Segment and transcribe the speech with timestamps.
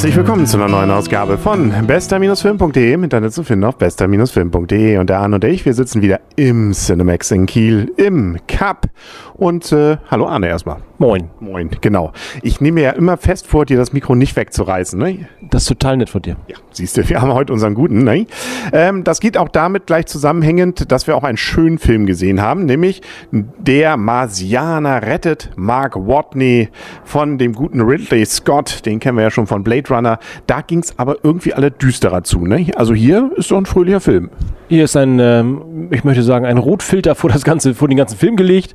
[0.00, 5.10] Herzlich willkommen zu einer neuen Ausgabe von bester-film.de im Internet zu finden auf bester-film.de und
[5.10, 8.86] der Arne und ich, wir sitzen wieder im Cinemax in Kiel im Cup
[9.34, 10.78] und äh, hallo Arne erstmal.
[10.96, 11.30] Moin.
[11.40, 12.12] Moin, genau.
[12.42, 14.98] Ich nehme ja immer fest vor, dir das Mikro nicht wegzureißen.
[14.98, 15.28] Ne?
[15.50, 16.36] Das ist total nett von dir.
[16.46, 18.04] Ja, siehst du, wir haben heute unseren guten.
[18.04, 18.26] Ne?
[18.72, 22.66] Ähm, das geht auch damit gleich zusammenhängend, dass wir auch einen schönen Film gesehen haben,
[22.66, 26.68] nämlich Der Marsianer rettet Mark Watney
[27.04, 28.84] von dem guten Ridley Scott.
[28.84, 30.18] Den kennen wir ja schon von Blade Runner.
[30.46, 32.46] Da ging es aber irgendwie alle düsterer zu.
[32.46, 32.66] Ne?
[32.76, 34.30] Also hier ist doch ein fröhlicher Film.
[34.68, 38.16] Hier ist ein, ähm, ich möchte sagen, ein Rotfilter vor, das ganze, vor den ganzen
[38.16, 38.74] Film gelegt.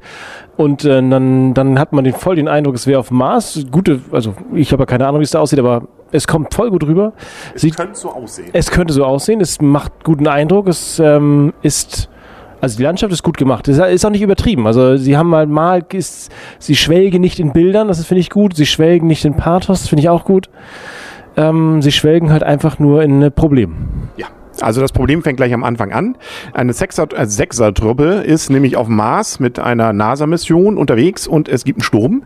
[0.57, 3.65] Und äh, dann, dann hat man den, voll den Eindruck, es wäre auf Mars.
[3.71, 6.69] Gute, also ich habe ja keine Ahnung, wie es da aussieht, aber es kommt voll
[6.71, 7.13] gut rüber.
[7.53, 8.49] Es Sieht, könnte so aussehen.
[8.53, 12.09] es könnte so aussehen, es macht guten Eindruck, es ähm, ist.
[12.61, 13.67] Also die Landschaft ist gut gemacht.
[13.67, 14.65] Es ist auch nicht übertrieben.
[14.65, 18.55] Also sie haben mal mal ist, sie schwelgen nicht in Bildern, das finde ich gut.
[18.55, 20.49] Sie schwelgen nicht in Pathos, das finde ich auch gut.
[21.37, 24.09] Ähm, sie schwelgen halt einfach nur in Problemen.
[24.17, 24.27] Ja.
[24.61, 26.17] Also das Problem fängt gleich am Anfang an.
[26.53, 31.79] Eine äh, Sechser-Truppe ist nämlich auf dem Mars mit einer NASA-Mission unterwegs und es gibt
[31.79, 32.23] einen Sturm.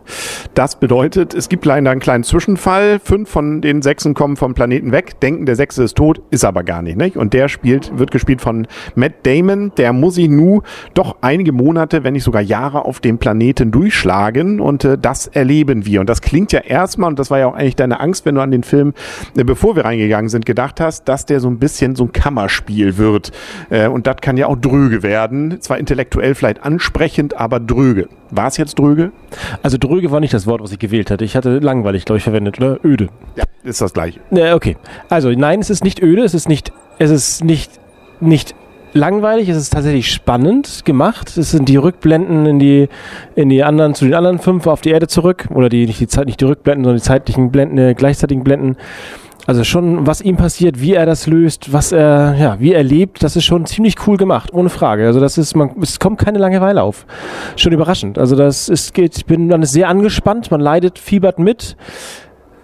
[0.54, 3.00] Das bedeutet, es gibt leider einen kleinen Zwischenfall.
[3.02, 6.62] Fünf von den Sechsen kommen vom Planeten weg, denken, der Sechste ist tot, ist aber
[6.62, 6.96] gar nicht.
[6.96, 7.16] nicht?
[7.16, 9.72] Und der spielt, wird gespielt von Matt Damon.
[9.76, 10.62] Der muss sich nu
[10.94, 15.86] doch einige Monate, wenn nicht sogar Jahre auf dem Planeten durchschlagen und äh, das erleben
[15.86, 16.00] wir.
[16.00, 18.40] Und das klingt ja erstmal, und das war ja auch eigentlich deine Angst, wenn du
[18.40, 18.94] an den Film,
[19.36, 22.98] äh, bevor wir reingegangen sind, gedacht hast, dass der so ein bisschen so ein Kammerspiel
[22.98, 23.32] wird.
[23.70, 25.58] Äh, und das kann ja auch dröge werden.
[25.60, 28.08] Zwar intellektuell vielleicht ansprechend, aber dröge.
[28.30, 29.10] War es jetzt dröge?
[29.62, 31.24] Also dröge war nicht das Wort, was ich gewählt hatte.
[31.24, 32.78] Ich hatte langweilig, glaube ich, verwendet, oder?
[32.84, 33.08] Öde.
[33.36, 34.20] Ja, ist das gleiche.
[34.30, 34.76] Ja, okay.
[35.08, 37.80] Also nein, es ist nicht öde, es ist nicht, es ist nicht,
[38.20, 38.54] nicht
[38.92, 41.36] langweilig, es ist tatsächlich spannend gemacht.
[41.38, 42.88] Es sind die Rückblenden in die,
[43.34, 45.48] in die anderen, zu den anderen fünf auf die Erde zurück.
[45.54, 48.76] Oder die, nicht die Zeit, nicht die Rückblenden, sondern die zeitlichen Blenden, äh, gleichzeitigen Blenden.
[49.46, 53.22] Also schon, was ihm passiert, wie er das löst, was er, ja, wie er lebt,
[53.22, 55.06] das ist schon ziemlich cool gemacht, ohne Frage.
[55.06, 57.06] Also das ist, man, es kommt keine Langeweile auf.
[57.56, 58.18] Schon überraschend.
[58.18, 61.76] Also das ist, geht, ich bin dann sehr angespannt, man leidet, fiebert mit.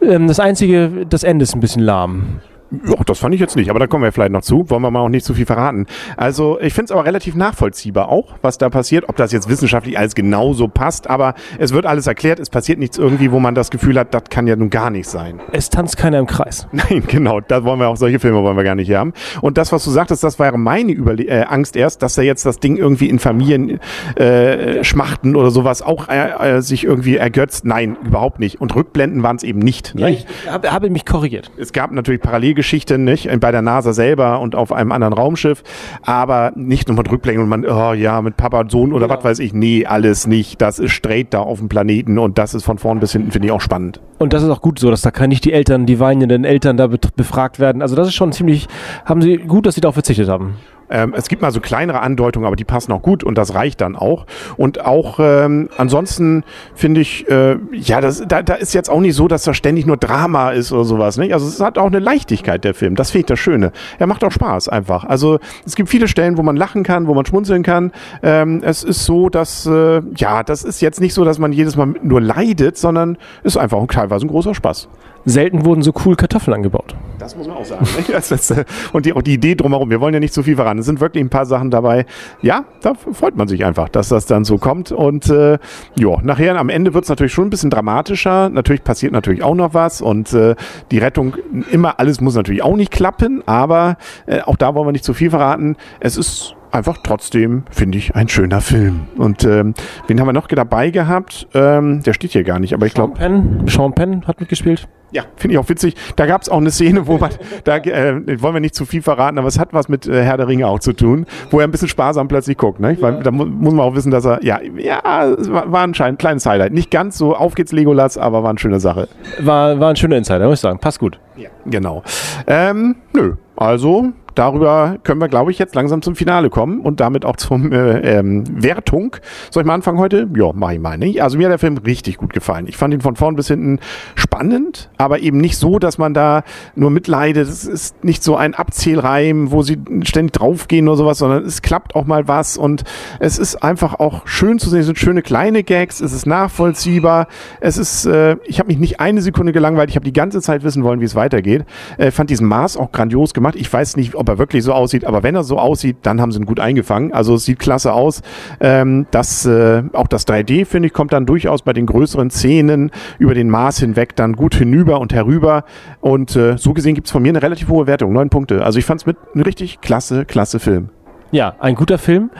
[0.02, 2.40] Ähm, das einzige, das Ende ist ein bisschen lahm.
[2.86, 4.68] Ja, das fand ich jetzt nicht, aber da kommen wir vielleicht noch zu.
[4.70, 5.86] Wollen wir mal auch nicht zu viel verraten.
[6.16, 9.08] Also, ich finde es aber relativ nachvollziehbar auch, was da passiert.
[9.08, 12.40] Ob das jetzt wissenschaftlich alles genauso passt, aber es wird alles erklärt.
[12.40, 15.08] Es passiert nichts irgendwie, wo man das Gefühl hat, das kann ja nun gar nicht
[15.08, 15.40] sein.
[15.52, 16.66] Es tanzt keiner im Kreis.
[16.72, 17.40] Nein, genau.
[17.40, 19.12] Da wollen wir auch solche Filme wollen wir gar nicht haben.
[19.40, 22.46] Und das, was du sagtest, das wäre meine Überle äh, Angst erst, dass er jetzt
[22.46, 23.80] das Ding irgendwie in Familien
[24.16, 27.64] äh, schmachten oder sowas auch äh, äh, sich irgendwie ergötzt.
[27.64, 28.60] Nein, überhaupt nicht.
[28.60, 29.94] Und Rückblenden waren es eben nicht.
[29.96, 30.12] Ja, ne?
[30.12, 31.50] ich habe, habe mich korrigiert.
[31.56, 32.56] Es gab natürlich Parallelgeschichten,
[33.04, 33.28] nicht?
[33.40, 35.62] Bei der NASA selber und auf einem anderen Raumschiff,
[36.02, 39.18] aber nicht nur mit Rückblenden und man, oh ja, mit Papa und Sohn oder Genau.
[39.18, 39.52] was weiß ich.
[39.52, 40.60] Nee, alles nicht.
[40.60, 43.46] Das ist straight da auf dem Planeten und das ist von vorn bis hinten, finde
[43.46, 44.00] ich auch spannend.
[44.18, 46.76] Und das ist auch gut so, dass da kann nicht die Eltern, die weinenden Eltern
[46.76, 47.82] da befragt werden.
[47.82, 48.66] Also das ist schon ziemlich,
[49.04, 50.56] haben sie gut, dass sie darauf verzichtet haben.
[50.90, 53.80] Ähm, es gibt mal so kleinere Andeutungen, aber die passen auch gut und das reicht
[53.80, 54.26] dann auch.
[54.56, 59.14] Und auch ähm, ansonsten finde ich, äh, ja, das, da, da ist jetzt auch nicht
[59.14, 61.16] so, dass da ständig nur Drama ist oder sowas.
[61.16, 61.32] Nicht?
[61.32, 62.94] Also es hat auch eine Leichtigkeit, der Film.
[62.94, 63.72] Das finde ich das Schöne.
[63.98, 65.04] Er macht auch Spaß einfach.
[65.04, 67.92] Also es gibt viele Stellen, wo man lachen kann, wo man schmunzeln kann.
[68.22, 71.76] Ähm, es ist so, dass, äh, ja, das ist jetzt nicht so, dass man jedes
[71.76, 74.88] Mal nur leidet, sondern ist einfach teilweise ein großer Spaß.
[75.26, 76.94] Selten wurden so cool Kartoffeln angebaut.
[77.18, 77.84] Das muss man auch sagen.
[77.96, 78.08] nicht?
[78.16, 79.90] Das ist, äh, und die, auch die Idee drumherum.
[79.90, 80.78] Wir wollen ja nicht zu viel verraten.
[80.78, 82.06] Es sind wirklich ein paar Sachen dabei.
[82.42, 84.92] Ja, da freut man sich einfach, dass das dann so kommt.
[84.92, 85.58] Und äh,
[85.96, 88.48] ja, nachher am Ende wird es natürlich schon ein bisschen dramatischer.
[88.48, 90.00] Natürlich passiert natürlich auch noch was.
[90.00, 90.54] Und äh,
[90.92, 91.36] die Rettung,
[91.72, 93.42] immer alles muss natürlich auch nicht klappen.
[93.46, 95.76] Aber äh, auch da wollen wir nicht zu viel verraten.
[95.98, 99.08] Es ist einfach trotzdem, finde ich, ein schöner Film.
[99.16, 99.74] Und ähm,
[100.06, 101.48] wen haben wir noch dabei gehabt?
[101.54, 103.14] Ähm, der steht hier gar nicht, aber ich glaube.
[103.14, 104.86] Penn, Sean Penn hat mitgespielt.
[105.12, 105.94] Ja, finde ich auch witzig.
[106.16, 107.30] Da gab es auch eine Szene, wo man,
[107.64, 110.36] da äh, wollen wir nicht zu viel verraten, aber es hat was mit äh, Herr
[110.36, 112.80] der Ringe auch zu tun, wo er ein bisschen sparsam plötzlich guckt.
[112.80, 112.96] Ne?
[113.00, 116.16] Weil, da mu muss man auch wissen, dass er, ja, ja, es war, war anscheinend
[116.16, 116.72] ein kleines Highlight.
[116.72, 119.08] Nicht ganz so, auf geht's Legolas, aber war eine schöne Sache.
[119.38, 120.78] War, war ein schöner Insider, muss ich sagen.
[120.78, 121.18] Passt gut.
[121.36, 121.50] Ja.
[121.66, 122.02] Genau.
[122.46, 127.24] Ähm, nö, also darüber können wir, glaube ich, jetzt langsam zum Finale kommen und damit
[127.24, 129.16] auch zum äh, ähm, Wertung.
[129.50, 130.28] Soll ich mal anfangen heute?
[130.36, 130.98] Ja, mach ich mal.
[130.98, 131.22] Nicht?
[131.22, 132.66] Also mir hat der Film richtig gut gefallen.
[132.68, 133.80] Ich fand ihn von vorn bis hinten
[134.14, 136.42] spannend, aber eben nicht so, dass man da
[136.74, 137.48] nur mitleidet.
[137.48, 141.94] Es ist nicht so ein Abzählreim, wo sie ständig draufgehen oder sowas, sondern es klappt
[141.94, 142.84] auch mal was und
[143.18, 144.80] es ist einfach auch schön zu sehen.
[144.80, 147.28] Es sind schöne kleine Gags, es ist nachvollziehbar.
[147.60, 149.90] Es ist, äh, ich habe mich nicht eine Sekunde gelangweilt.
[149.90, 151.64] Ich habe die ganze Zeit wissen wollen, wie es weitergeht.
[151.96, 153.56] Äh, fand diesen Mars auch grandios gemacht.
[153.56, 156.20] Ich weiß nicht, ob ob er wirklich so aussieht, aber wenn er so aussieht, dann
[156.20, 157.12] haben sie ihn gut eingefangen.
[157.12, 158.22] Also es sieht klasse aus.
[158.60, 162.90] Ähm, das, äh, auch das 3D, finde ich, kommt dann durchaus bei den größeren Szenen
[163.18, 165.64] über den Mars hinweg dann gut hinüber und herüber.
[166.00, 168.64] Und äh, so gesehen gibt es von mir eine relativ hohe Wertung, neun Punkte.
[168.64, 170.90] Also ich fand es mit einem richtig klasse, klasse Film.
[171.32, 172.30] Ja, ein guter Film.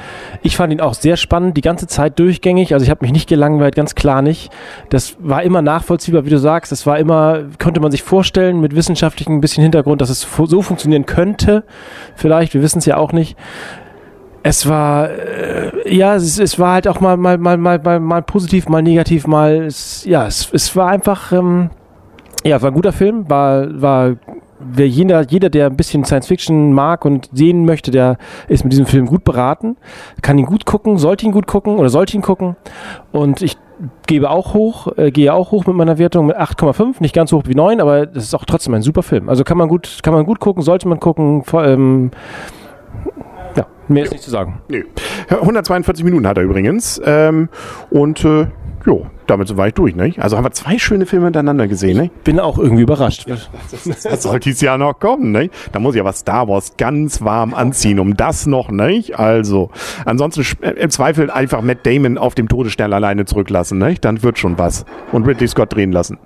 [0.43, 2.73] Ich fand ihn auch sehr spannend, die ganze Zeit durchgängig.
[2.73, 4.51] Also ich habe mich nicht gelangweilt, ganz klar nicht.
[4.91, 6.71] Das war immer nachvollziehbar, wie du sagst.
[6.71, 11.05] Das war immer, konnte man sich vorstellen, mit wissenschaftlichem bisschen Hintergrund, dass es so funktionieren
[11.05, 11.65] könnte.
[12.15, 13.37] Vielleicht, wir wissen es ja auch nicht.
[14.45, 18.23] Es war, äh, ja, es, es, war halt auch mal, mal, mal, mal, mal, mal
[18.23, 21.71] positiv, mal negativ, mal, es, ja, es, es war einfach, ähm,
[22.45, 24.15] ja, war ein guter Film, war, war
[24.73, 28.19] wer jeder, jeder, der ein bisschen Science Fiction mag und sehen möchte, der
[28.49, 29.77] ist mit diesem Film gut beraten,
[30.23, 32.57] kann ihn gut gucken, sollte ihn gut gucken oder sollte ihn gucken.
[33.13, 33.57] Und ich
[34.07, 37.39] gebe auch hoch, äh, gehe auch hoch mit meiner Wertung mit 8,5, nicht ganz so
[37.39, 39.29] hoch wie 9, aber das ist auch trotzdem ein super Film.
[39.29, 41.45] Also kann man gut, kann man gut gucken, sollte man gucken.
[41.45, 42.11] Vor, ähm,
[43.55, 44.61] ja, mehr ist nicht zu sagen.
[44.69, 44.85] Nee.
[45.29, 47.01] 142 Minuten hat er übrigens.
[47.05, 47.49] Ähm,
[47.91, 48.47] und äh,
[48.87, 50.15] Jo, damit war ich durch, ne?
[50.19, 52.11] Also haben wir zwei schöne Filme hintereinander gesehen, ne?
[52.23, 53.29] Bin auch irgendwie überrascht.
[53.29, 53.37] Ja,
[53.73, 55.51] das, das soll dieses Jahr noch kommen, ne?
[55.73, 59.03] Da muss ich aber Star Wars ganz warm anziehen, um das noch, ne?
[59.15, 59.71] Also,
[60.05, 63.97] ansonsten äh, im Zweifel einfach Matt Damon auf dem Todesstern alleine zurücklassen, ne?
[64.01, 64.85] Dann wird schon was.
[65.11, 66.19] Und Ridley Scott drehen lassen.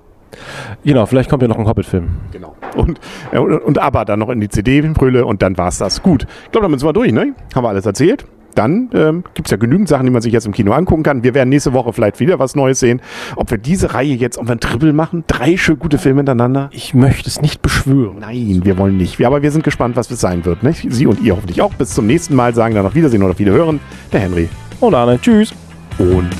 [0.84, 2.08] Genau, vielleicht kommt ja noch ein Hobbit-Film.
[2.30, 2.54] Genau.
[2.76, 3.00] Und,
[3.32, 6.02] äh, und, und aber dann noch in die CD-Brille und dann war's das.
[6.02, 6.26] Gut.
[6.44, 7.34] Ich glaube, damit sind wir durch, ne?
[7.54, 8.26] Haben wir alles erzählt?
[8.54, 11.22] Dann ähm, gibt es ja genügend Sachen, die man sich jetzt im Kino angucken kann.
[11.22, 13.00] Wir werden nächste Woche vielleicht wieder was Neues sehen.
[13.36, 16.70] Ob wir diese Reihe jetzt, ob wir ein Triple machen, drei schön gute Filme hintereinander.
[16.72, 18.18] Ich möchte es nicht beschwören.
[18.20, 19.24] Nein, wir wollen nicht.
[19.24, 20.62] aber wir sind gespannt, was es sein wird.
[20.62, 20.72] Ne?
[20.72, 21.72] Sie und ihr hoffentlich auch.
[21.74, 23.80] Bis zum nächsten Mal sagen dann auf Wiedersehen oder viele hören.
[24.12, 24.48] Der Henry.
[24.80, 25.18] Und Arne.
[25.20, 25.52] Tschüss.
[25.98, 26.30] Und